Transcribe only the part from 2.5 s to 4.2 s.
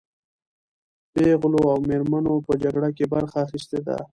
جګړه کې برخه اخیستې ده.